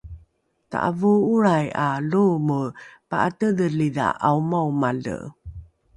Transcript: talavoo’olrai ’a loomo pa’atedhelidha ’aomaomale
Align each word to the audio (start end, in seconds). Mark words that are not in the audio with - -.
talavoo’olrai 0.71 1.67
’a 1.83 1.87
loomo 2.11 2.59
pa’atedhelidha 3.09 4.07
’aomaomale 4.27 5.17